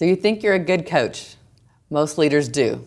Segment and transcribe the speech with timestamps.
[0.00, 1.34] So you think you're a good coach?
[1.90, 2.86] Most leaders do.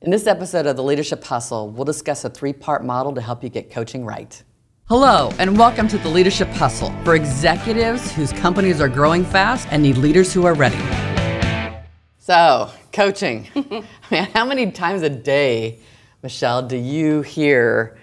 [0.00, 3.44] In this episode of the Leadership Hustle, we'll discuss a three part model to help
[3.44, 4.42] you get coaching right.
[4.88, 9.82] Hello, and welcome to the Leadership Hustle for executives whose companies are growing fast and
[9.82, 10.80] need leaders who are ready.
[12.16, 13.46] So, coaching.
[14.10, 15.80] Man, how many times a day,
[16.22, 17.98] Michelle, do you hear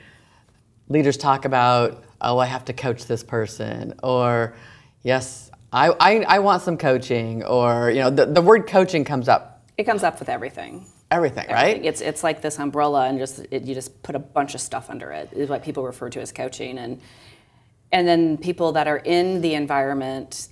[0.88, 4.56] leaders talk about, oh, I have to coach this person, or
[5.02, 9.28] yes, I, I, I want some coaching, or, you know, the, the word coaching comes
[9.28, 9.64] up.
[9.78, 10.86] It comes up with everything.
[11.12, 11.84] Everything, right?
[11.84, 14.92] It's it's like this umbrella, and just it, you just put a bunch of stuff
[14.92, 15.34] under it.
[15.34, 17.02] Is what people refer to as coaching, and
[17.92, 20.50] and then people that are in the environment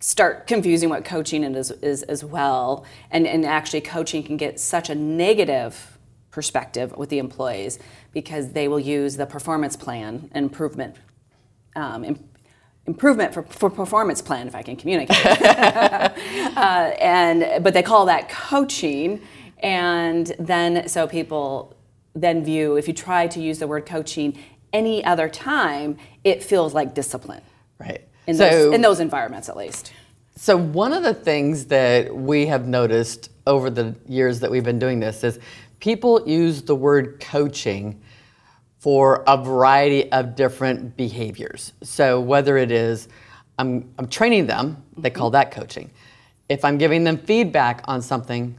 [0.00, 2.84] start confusing what coaching is, is as well.
[3.10, 5.96] And, and actually, coaching can get such a negative
[6.30, 7.78] perspective with the employees
[8.12, 10.96] because they will use the performance plan improvement.
[11.74, 12.18] Um,
[12.86, 15.16] improvement for, for performance plan if i can communicate.
[16.56, 19.20] Uh, and but they call that coaching
[19.60, 21.74] and then so people
[22.14, 24.38] then view if you try to use the word coaching
[24.72, 27.42] any other time it feels like discipline.
[27.78, 28.06] Right.
[28.26, 29.92] In, so, those, in those environments at least.
[30.36, 34.78] So one of the things that we have noticed over the years that we've been
[34.78, 35.38] doing this is
[35.80, 38.00] people use the word coaching
[38.84, 41.72] for a variety of different behaviors.
[41.82, 43.08] So whether it is
[43.58, 45.36] I'm, I'm training them, they call mm-hmm.
[45.36, 45.90] that coaching.
[46.50, 48.54] If I'm giving them feedback on something,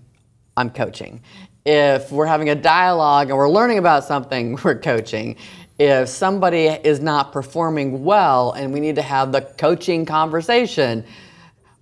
[0.57, 1.21] I'm coaching.
[1.63, 5.35] If we're having a dialogue and we're learning about something, we're coaching
[5.77, 11.05] if somebody is not performing well and we need to have the coaching conversation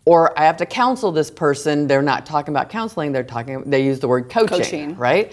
[0.04, 3.86] or I have to counsel this person, they're not talking about counseling, they're talking they
[3.86, 4.98] use the word coaching, coaching.
[4.98, 5.32] right?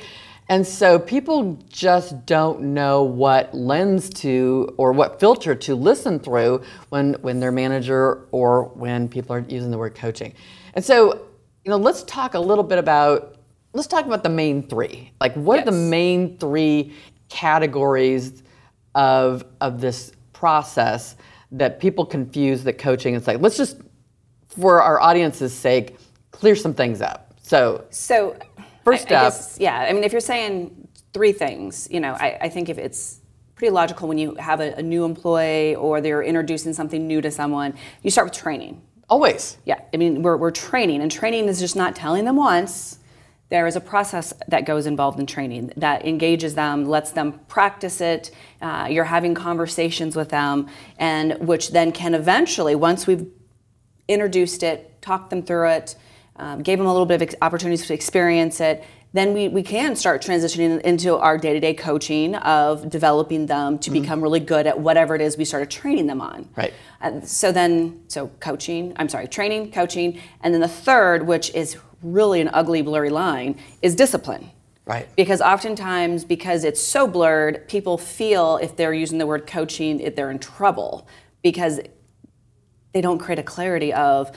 [0.50, 6.62] And so people just don't know what lens to or what filter to listen through
[6.88, 10.34] when when their manager or when people are using the word coaching.
[10.74, 11.22] And so,
[11.64, 13.36] you know, let's talk a little bit about
[13.74, 15.12] let's talk about the main 3.
[15.20, 15.68] Like what yes.
[15.68, 16.92] are the main 3
[17.28, 18.42] categories
[18.96, 21.14] of of this process
[21.52, 23.78] that people confuse that coaching is like let's just
[24.48, 25.96] for our audience's sake
[26.32, 28.36] clear some things up so so
[28.84, 32.12] first I, up I guess, yeah i mean if you're saying three things you know
[32.14, 33.20] i, I think if it's
[33.54, 37.30] pretty logical when you have a, a new employee or they're introducing something new to
[37.30, 41.60] someone you start with training always yeah i mean we're, we're training and training is
[41.60, 43.00] just not telling them once
[43.50, 48.00] there is a process that goes involved in training that engages them, lets them practice
[48.00, 48.30] it.
[48.62, 53.26] Uh, you're having conversations with them, and which then can eventually, once we've
[54.06, 55.96] introduced it, talked them through it,
[56.40, 59.96] um, gave them a little bit of opportunities to experience it, then we, we can
[59.96, 64.02] start transitioning into our day-to-day coaching of developing them to mm-hmm.
[64.02, 67.50] become really good at whatever it is we started training them on right uh, so
[67.50, 72.50] then so coaching i'm sorry training coaching and then the third which is really an
[72.52, 74.50] ugly, blurry line is discipline.
[74.86, 75.08] Right.
[75.16, 80.16] Because oftentimes, because it's so blurred, people feel if they're using the word coaching, if
[80.16, 81.06] they're in trouble
[81.42, 81.80] because
[82.92, 84.32] they don't create a clarity of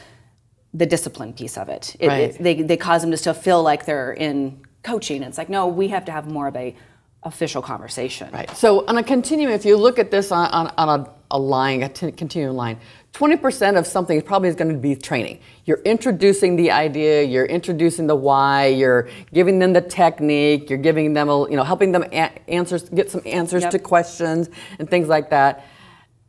[0.73, 1.95] the discipline piece of it.
[1.99, 2.21] it, right.
[2.21, 5.23] it they, they cause them to still feel like they're in coaching.
[5.23, 6.75] It's like, no, we have to have more of a
[7.23, 8.29] official conversation.
[8.31, 8.49] Right.
[8.57, 11.83] So on a continuum, if you look at this on, on, on a, a line,
[11.83, 12.79] a t- continuum line,
[13.13, 15.39] 20% of something probably is going to be training.
[15.65, 21.13] You're introducing the idea, you're introducing the why, you're giving them the technique, you're giving
[21.13, 23.71] them, a, you know, helping them a- answers, get some answers yep.
[23.71, 25.65] to questions and things like that.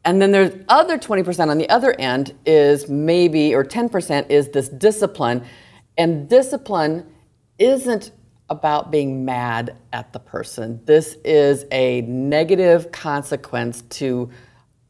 [0.05, 4.69] And then there's other 20% on the other end is maybe, or 10% is this
[4.69, 5.45] discipline.
[5.97, 7.07] And discipline
[7.59, 8.11] isn't
[8.51, 10.81] about being mad at the person.
[10.85, 14.31] This is a negative consequence to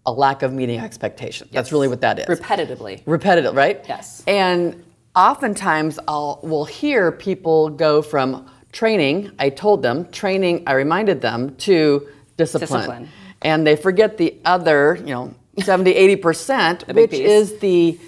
[0.06, 1.50] a lack of meeting expectations.
[1.52, 1.58] Yes.
[1.60, 2.26] That's really what that is.
[2.26, 3.02] Repetitively.
[3.06, 3.84] Repetitive, right?
[3.88, 4.22] Yes.
[4.26, 11.20] And oftentimes I'll we'll hear people go from training, I told them, training, I reminded
[11.20, 12.80] them to discipline.
[12.80, 13.08] discipline.
[13.44, 17.20] And they forget the other, you know, 70, 80%, which piece.
[17.20, 17.98] is the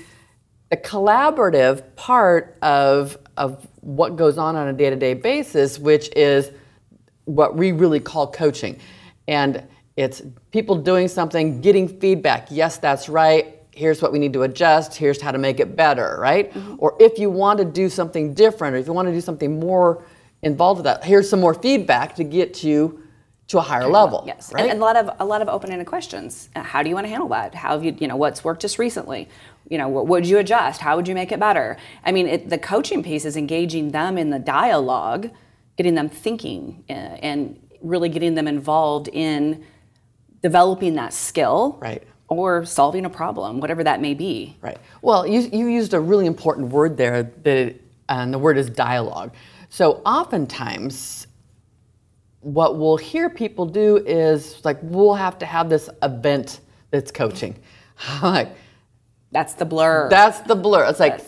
[0.71, 6.51] the collaborative part of of what goes on on a day-to-day basis, which is
[7.27, 8.79] what we really call coaching.
[9.29, 9.63] And
[9.97, 12.49] it's people doing something, getting feedback.
[12.51, 13.59] Yes, that's right.
[13.73, 14.95] Here's what we need to adjust.
[14.95, 16.53] Here's how to make it better, right?
[16.53, 16.77] Mm-hmm.
[16.79, 19.61] Or if you want to do something different, or if you want to do something
[19.61, 20.03] more
[20.43, 23.06] involved with that, here's some more feedback to get you
[23.49, 24.25] to a higher level.
[24.27, 24.71] Yes, right?
[24.71, 26.49] and, a lot of a lot of open-ended questions.
[26.57, 27.55] Uh, how do you want to handle that?
[27.55, 29.29] How have you, you know, what's worked just recently?
[29.69, 30.81] You know, what would you adjust?
[30.81, 31.77] How would you make it better?
[32.05, 35.31] I mean, it, the coaching piece is engaging them in the dialogue,
[35.77, 39.65] getting them thinking, uh, and really getting them involved in
[40.43, 41.79] developing that skill.
[41.81, 42.03] Right.
[42.29, 44.57] or solving a problem, whatever that may be.
[44.61, 44.79] Right.
[45.03, 48.69] Well, you, you used a really important word there, that it, and the word is
[48.69, 49.33] dialogue.
[49.69, 51.27] So oftentimes,
[52.41, 56.61] what we'll hear people do is like, we'll have to have this event
[56.91, 57.57] that's coaching.
[58.23, 58.51] like,
[59.33, 60.09] That's the blur.
[60.09, 60.89] that's the blur.
[60.89, 61.21] It's like,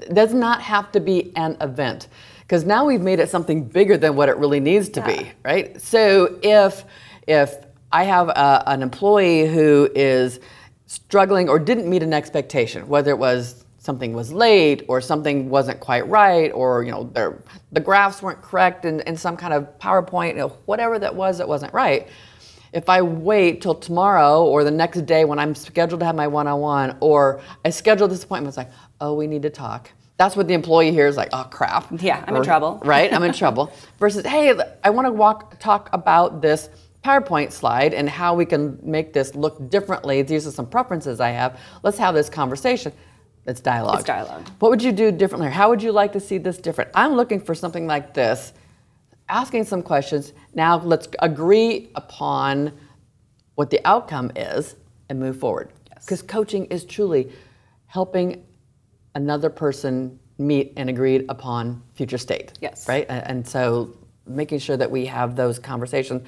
[0.00, 2.08] it does not have to be an event.
[2.42, 5.06] Because now we've made it something bigger than what it really needs to Yeah.
[5.22, 5.80] be, right?
[5.80, 6.84] So if
[7.26, 7.56] if
[7.90, 10.38] I have a, an employee who is
[10.86, 15.80] struggling or didn't meet an expectation, whether it was something was late or something wasn't
[15.80, 17.42] quite right or you know their,
[17.72, 21.38] the graphs weren't correct in, in some kind of PowerPoint, you know, whatever that was
[21.38, 22.08] that wasn't right.
[22.72, 26.26] If I wait till tomorrow or the next day when I'm scheduled to have my
[26.26, 29.90] one-on-one or I schedule this appointment, it's like, oh, we need to talk.
[30.18, 31.86] That's what the employee hears, like, oh crap.
[32.02, 32.82] Yeah, I'm in trouble.
[32.84, 33.72] Right, I'm in trouble.
[33.98, 36.68] Versus, hey, I want to walk talk about this
[37.04, 40.22] PowerPoint slide and how we can make this look differently.
[40.22, 41.60] These are some preferences I have.
[41.82, 42.92] Let's have this conversation.
[43.46, 43.96] It's dialogue.
[43.96, 44.48] It's dialogue.
[44.58, 45.50] What would you do differently?
[45.50, 46.90] How would you like to see this different?
[46.94, 48.52] I'm looking for something like this,
[49.28, 50.32] asking some questions.
[50.54, 52.72] Now let's agree upon
[53.54, 54.76] what the outcome is
[55.08, 55.72] and move forward.
[55.92, 56.04] Yes.
[56.04, 57.32] Because coaching is truly
[57.86, 58.44] helping
[59.14, 62.52] another person meet an agreed upon future state.
[62.60, 62.88] Yes.
[62.88, 63.06] Right?
[63.08, 63.96] And, and so
[64.26, 66.26] making sure that we have those conversations.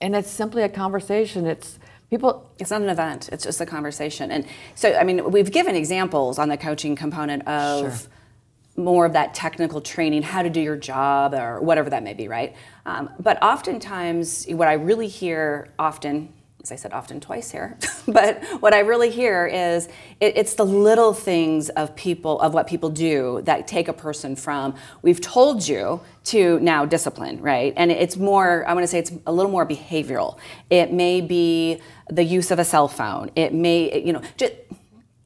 [0.00, 1.46] And it's simply a conversation.
[1.46, 1.78] It's
[2.12, 4.30] people It's not an event, it's just a conversation.
[4.30, 4.44] And
[4.74, 8.84] so, I mean, we've given examples on the coaching component of Sure.
[8.84, 12.28] more of that technical training, how to do your job or whatever that may be,
[12.28, 12.54] right?
[12.84, 16.28] Um, but oftentimes, what I really hear often,
[16.62, 17.76] as I said often twice here,
[18.08, 19.88] but what I really hear is
[20.20, 24.36] it, it's the little things of people, of what people do that take a person
[24.36, 27.74] from, we've told you to now discipline, right?
[27.76, 30.38] And it's more, I want to say it's a little more behavioral.
[30.70, 33.30] It may be the use of a cell phone.
[33.34, 34.52] It may, you know, just,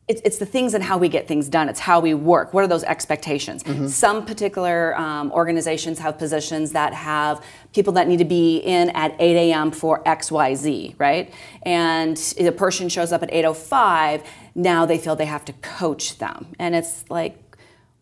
[0.08, 1.68] it's, it's the things and how we get things done.
[1.68, 2.54] It's how we work.
[2.54, 3.64] What are those expectations?
[3.94, 7.44] Some particular um, organizations have positions that have
[7.74, 9.72] people that need to be in at 8 a.m.
[9.72, 11.34] for X, Y, Z, right?
[11.62, 14.24] And the person shows up at 8:05.
[14.54, 17.42] Now they feel they have to coach them, and it's like,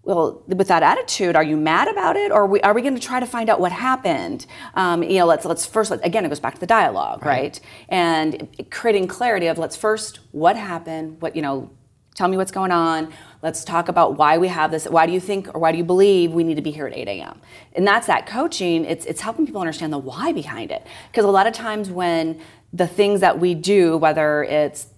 [0.02, 2.94] well, with that attitude, are you mad about it, or are we, are we going
[2.94, 4.44] to try to find out what happened?
[4.74, 7.58] Um, you know, let's let's first again, it goes back to the dialogue, right?
[7.88, 11.70] And creating clarity of let's first what happened, what you know,
[12.14, 13.12] tell me what's going on.
[13.42, 14.86] Let's talk about why we have this.
[14.86, 16.96] Why do you think, or why do you believe we need to be here at
[16.96, 17.40] 8 a.m.
[17.74, 18.84] And that's that coaching.
[18.84, 22.40] It's it's helping people understand the why behind it, because a lot of times when
[22.72, 24.88] the things that we do, whether it's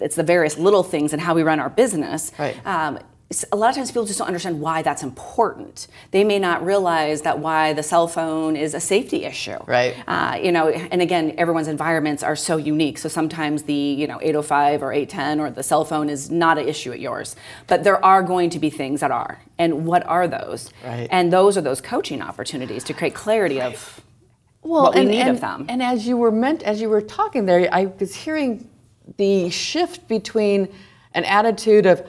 [0.00, 2.32] it's the various little things and how we run our business.
[2.38, 2.56] Right.
[2.66, 2.98] Um,
[3.50, 5.88] a lot of times people just don't understand why that's important.
[6.10, 9.56] They may not realize that why the cell phone is a safety issue.
[9.66, 9.96] Right.
[10.06, 12.98] Uh, you know, and again, everyone's environments are so unique.
[12.98, 16.68] So sometimes the you know 805 or 810 or the cell phone is not an
[16.68, 17.34] issue at yours,
[17.66, 19.40] but there are going to be things that are.
[19.58, 20.70] And what are those?
[20.84, 21.08] Right.
[21.10, 24.02] And those are those coaching opportunities to create clarity of
[24.62, 25.66] well, what we and, need and, of them.
[25.68, 28.68] And as you were meant, as you were talking there, I was hearing
[29.16, 30.68] the shift between
[31.12, 32.06] an attitude of,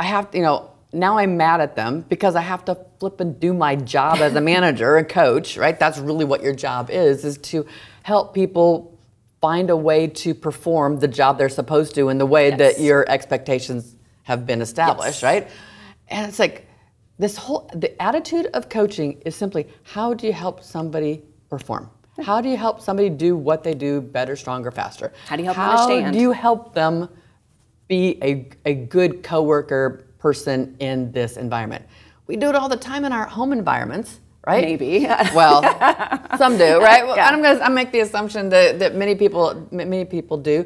[0.00, 3.20] I have to, you know, now I'm mad at them because I have to flip
[3.20, 5.78] and do my job as a manager and coach, right?
[5.78, 7.66] That's really what your job is, is to
[8.02, 8.98] help people
[9.42, 13.08] find a way to perform the job they're supposed to in the way that your
[13.08, 13.94] expectations
[14.24, 15.22] have been established, Yes.
[15.22, 15.48] right?
[16.08, 16.66] And it's like
[17.18, 21.90] this whole the attitude of coaching is simply how do you help somebody perform?
[22.16, 22.22] Hmm.
[22.22, 25.12] How do you help somebody do what they do better, stronger, faster?
[25.26, 26.14] How do you help them How understand?
[26.14, 27.08] do you help them
[27.90, 31.84] be a, a good coworker person in this environment?
[32.26, 34.64] We do it all the time in our home environments, right?
[34.64, 35.06] Maybe.
[35.34, 35.60] Well,
[36.38, 37.04] some do, right?
[37.04, 37.28] Well, Yeah.
[37.28, 40.64] I'm to I make the assumption that, that many people many people do.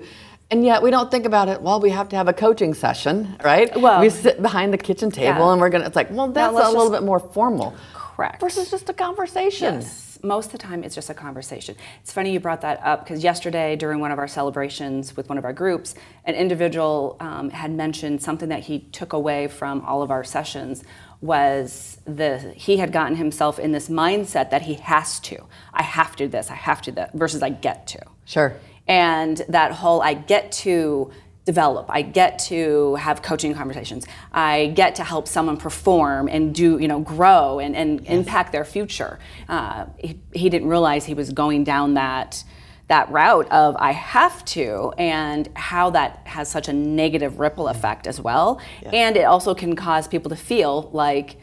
[0.50, 1.61] And yet we don't think about it.
[1.62, 3.75] Well, we have to have a coaching session, right?
[3.81, 5.52] Well- we sit behind the kitchen table Yeah.
[5.52, 5.87] and we're gonna.
[5.87, 8.40] It's like, well, that's a little bit more formal, Correct.
[8.40, 9.75] versus just a conversation.
[9.81, 10.03] Yes.
[10.25, 11.76] Most of the time, it's just a conversation.
[12.00, 15.37] It's funny you brought that up because yesterday, during one of our celebrations with one
[15.37, 20.00] of our groups, an individual um, had mentioned something that he took away from all
[20.00, 20.83] of our sessions
[21.21, 25.45] was the he had gotten himself in this mindset that he has to.
[25.75, 26.50] I have to this.
[26.50, 27.12] I have to that.
[27.12, 28.00] Versus I get to.
[28.25, 28.57] Sure.
[28.87, 31.11] And that whole I get to
[31.44, 36.78] develop, I get to have coaching conversations, I get to help someone perform and do,
[36.78, 39.18] you know, grow and, and impact their future.
[39.48, 42.44] Uh, he, he didn't realize he was going down that
[42.86, 48.06] that route of I have to and how that has such a negative ripple effect
[48.06, 48.60] as well.
[48.92, 51.36] And it also can cause people to feel like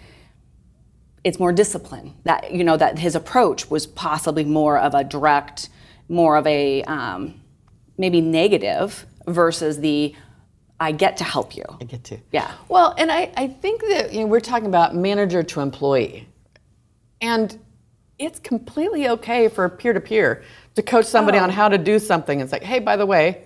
[1.23, 5.69] it's more discipline that you know that his approach was possibly more of a direct
[6.07, 7.41] more of a um,
[7.97, 10.15] maybe negative versus the
[10.79, 11.63] I get to help you.
[11.79, 12.17] I get to.
[12.31, 12.51] Yeah.
[12.67, 16.27] Well, and I, I think that you know, we're talking about manager to employee.
[17.21, 17.59] And
[18.17, 20.43] it's completely okay for peer to peer
[20.75, 21.43] to coach somebody Oh.
[21.43, 23.43] on how to do something and say, hey, by the way,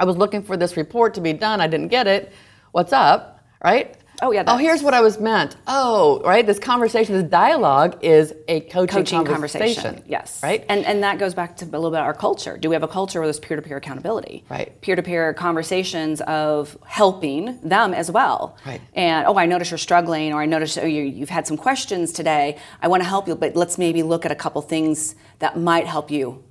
[0.00, 1.60] I was looking for this report to be done.
[1.60, 2.32] I didn't get it.
[2.72, 3.44] What's up?
[3.62, 3.95] Right?
[4.22, 5.56] Oh, yeah, Oh, here's what I was meant.
[5.66, 6.46] Oh, right.
[6.46, 9.82] This conversation, this dialogue is a coaching, coaching conversation.
[9.82, 10.08] conversation.
[10.08, 10.42] Yes.
[10.42, 10.64] Right.
[10.68, 12.56] And and that goes back to a little bit our culture.
[12.56, 14.44] Do we have a culture where there's peer-to-peer accountability?
[14.48, 14.80] Right.
[14.80, 18.56] Peer-to-peer conversations of helping them as well.
[18.64, 18.80] Right.
[18.94, 22.12] And oh, I notice you're struggling, or I notice oh, you, you've had some questions
[22.12, 22.58] today.
[22.80, 25.86] I want to help you, but let's maybe look at a couple things that might
[25.86, 26.42] help you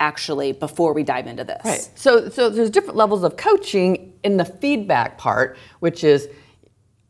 [0.00, 1.60] actually before we dive into this.
[1.64, 1.90] Right.
[1.94, 6.28] So, so there's different levels of coaching in the feedback part, which is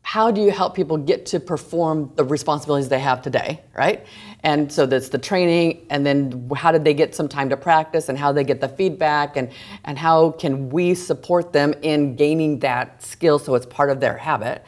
[0.09, 4.07] how do you help people get to perform the responsibilities they have today, right?
[4.41, 8.09] And so that's the training, and then how did they get some time to practice,
[8.09, 9.51] and how they get the feedback, and
[9.83, 14.17] and how can we support them in gaining that skill so it's part of their
[14.17, 14.65] habit.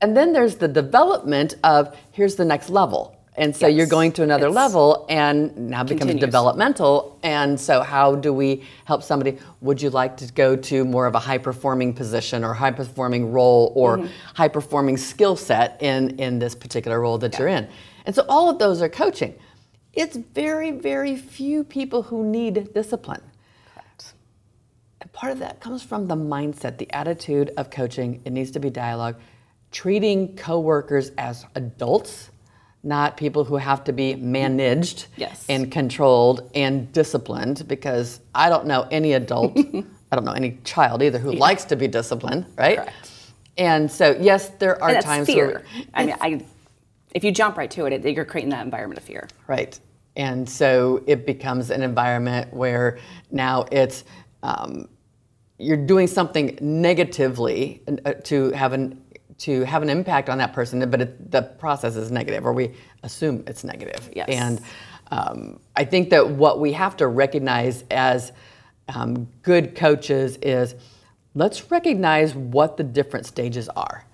[0.00, 3.15] And then there's the development of here's the next level.
[3.38, 6.20] And so you're going to another It's- level and now becomes Continues.
[6.22, 7.18] developmental.
[7.22, 9.38] And so, how do we help somebody?
[9.60, 13.32] Would you like to go to more of a high performing position or high performing
[13.32, 14.06] role or Mm-hmm.
[14.34, 17.68] high performing skill set in, in this particular role that you're in?
[18.06, 19.34] And so, all of those are coaching.
[19.92, 23.22] It's very, very few people who need discipline.
[23.74, 24.14] Correct.
[25.02, 28.22] And part of that comes from the mindset, the attitude of coaching.
[28.24, 29.16] It needs to be dialogue,
[29.72, 32.30] treating coworkers as adults,
[32.86, 35.44] not people who have to be managed Yes.
[35.48, 37.66] and controlled and disciplined.
[37.66, 39.58] Because I don't know any adult,
[40.12, 42.78] I don't know any child either who likes to be disciplined, right?
[42.78, 43.10] Correct.
[43.58, 45.46] And so, yes, there are times fear.
[45.46, 45.64] where
[45.94, 46.44] I mean, I,
[47.14, 49.28] if you jump right to it, it, you're creating that environment of fear.
[49.46, 49.78] Right.
[50.14, 52.98] And so it becomes an environment where
[53.30, 54.04] now it's
[54.42, 54.88] um,
[55.58, 59.02] you're doing something negatively uh, to have an
[59.38, 62.74] to have an impact on that person, but it, the process is negative, or we
[63.02, 64.08] assume it's negative.
[64.14, 64.28] Yes.
[64.28, 64.60] And
[65.10, 68.32] um, I think that what we have to recognize as
[68.88, 70.74] um, good coaches is
[71.34, 74.04] let's recognize what the different stages are.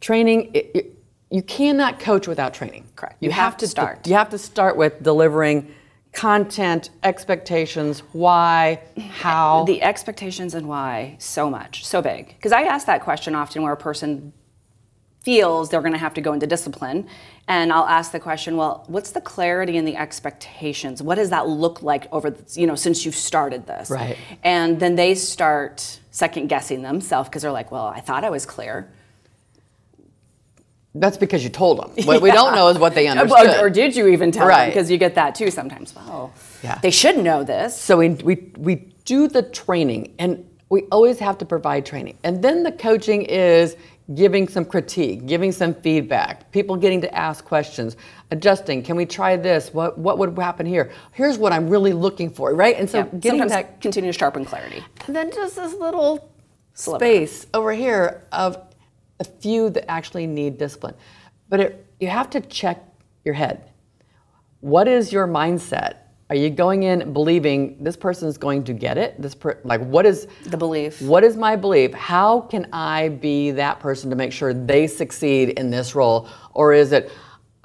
[0.00, 0.92] Training, it, it-
[1.28, 2.86] you cannot coach without training.
[2.94, 3.16] Correct.
[3.18, 4.06] You have to start.
[4.06, 5.74] You have to start with delivering
[6.12, 8.80] content, expectations, why,
[9.10, 9.64] how.
[9.64, 12.28] The expectations and why so much, so big.
[12.28, 14.32] Because I ask that question often where a person
[15.26, 17.04] feels they're going to have to go into discipline.
[17.48, 21.02] And I'll ask the question, well, what's the clarity and the expectations?
[21.02, 23.90] What does that look like over, the, you know, since you've started this?
[23.90, 24.16] Right.
[24.44, 28.46] And then they start second guessing themselves because they're like, well, I thought I was
[28.46, 28.88] clear.
[30.94, 31.90] That's because you told them.
[32.06, 33.60] What we don't know is what they understood.
[33.60, 34.56] Or did you even tell them?
[34.56, 34.68] Right.
[34.68, 35.92] Because you get that too sometimes.
[35.96, 36.78] Well, Yeah.
[36.78, 37.76] they should know this.
[37.76, 42.16] So we, we, we do the training, and we always have to provide training.
[42.22, 43.76] And then the coaching is
[44.14, 47.96] giving some critique, giving some feedback, people getting to ask questions,
[48.30, 48.82] adjusting.
[48.82, 49.74] Can we try this?
[49.74, 50.92] What, what would happen here?
[51.12, 52.76] Here's what I'm really looking for, right?
[52.78, 53.04] And so Yeah.
[53.04, 54.84] getting Sometimes that continue to sharpen clarity.
[55.06, 56.30] And then just this little
[56.74, 57.04] Sliver.
[57.04, 58.56] space over here of
[59.18, 60.94] a few that actually need discipline.
[61.48, 62.84] But it, you have to check
[63.24, 63.70] your head.
[64.60, 65.96] What is your mindset?
[66.28, 69.20] Are you going in believing this person is going to get it?
[69.20, 71.00] This per, like what is The belief.
[71.00, 71.94] What is my belief?
[71.94, 76.28] How can I be that person to make sure they succeed in this role?
[76.52, 77.12] Or is it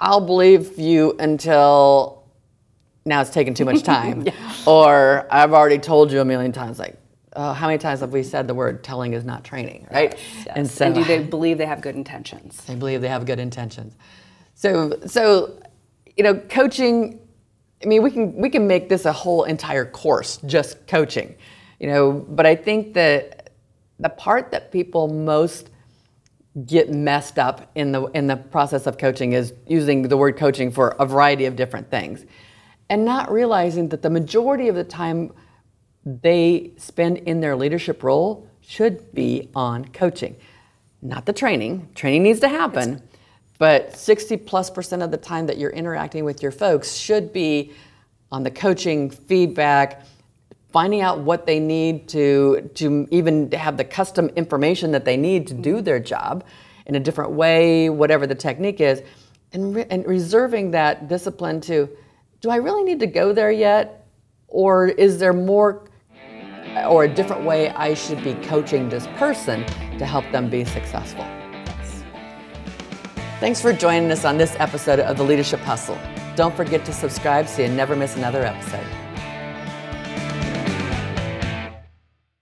[0.00, 2.22] I'll believe you until
[3.04, 4.22] now it's taken too much time.
[4.26, 4.32] yeah.
[4.66, 6.98] Or I've already told you a million times, like,
[7.34, 10.14] uh, how many times have we said the word telling is not training, right?
[10.44, 10.48] Yes.
[10.54, 12.62] And so and do they believe they have good intentions?
[12.64, 13.96] They believe they have good intentions.
[14.54, 15.58] So, so,
[16.16, 17.18] you know, coaching.
[17.82, 21.34] I mean, we can we can make this a whole entire course just coaching,
[21.80, 22.12] you know.
[22.12, 23.52] But I think that
[23.98, 25.70] the part that people most
[26.66, 30.70] get messed up in the in the process of coaching is using the word coaching
[30.70, 32.24] for a variety of different things,
[32.88, 35.32] and not realizing that the majority of the time
[36.04, 40.36] they spend in their leadership role should be on coaching,
[41.00, 41.88] not the training.
[41.94, 43.02] Training needs to happen,
[43.62, 47.72] but 60 plus percent of the time that you're interacting with your folks should be
[48.32, 50.04] on the coaching, feedback,
[50.72, 55.46] finding out what they need to to even have the custom information that they need
[55.46, 56.44] to do their job
[56.86, 59.00] in a different way, whatever the technique is,
[59.52, 61.88] and, re- and reserving that discipline to,
[62.40, 64.08] do I really need to go there yet,
[64.48, 65.84] or is there more
[66.88, 69.64] or a different way I should be coaching this person
[69.98, 71.24] to help them be successful.
[73.42, 75.98] Thanks for joining us on this episode of the Leadership Hustle.
[76.36, 78.86] Don't forget to subscribe so you never miss another episode.